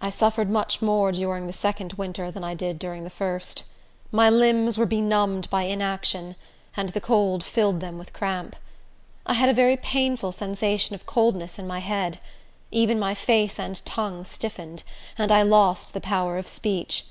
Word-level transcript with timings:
I 0.00 0.10
suffered 0.10 0.48
much 0.48 0.80
more 0.80 1.10
during 1.10 1.48
the 1.48 1.52
second 1.52 1.94
winter 1.94 2.30
than 2.30 2.44
I 2.44 2.54
did 2.54 2.78
during 2.78 3.02
the 3.02 3.10
first. 3.10 3.64
My 4.12 4.30
limbs 4.30 4.78
were 4.78 4.86
benumbed 4.86 5.50
by 5.50 5.64
inaction, 5.64 6.36
and 6.76 6.90
the 6.90 7.00
cold 7.00 7.42
filled 7.42 7.80
them 7.80 7.98
with 7.98 8.12
cramp. 8.12 8.54
I 9.26 9.32
had 9.32 9.48
a 9.48 9.52
very 9.52 9.76
painful 9.76 10.30
sensation 10.30 10.94
of 10.94 11.06
coldness 11.06 11.58
in 11.58 11.66
my 11.66 11.80
head; 11.80 12.20
even 12.70 13.00
my 13.00 13.16
face 13.16 13.58
and 13.58 13.84
tongue 13.84 14.22
stiffened, 14.22 14.84
and 15.18 15.32
I 15.32 15.42
lost 15.42 15.92
the 15.92 16.00
power 16.00 16.38
of 16.38 16.46
speech. 16.46 17.06